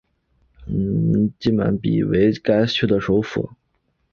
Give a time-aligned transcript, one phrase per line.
[1.55, 3.51] 曼比季为该区的首府。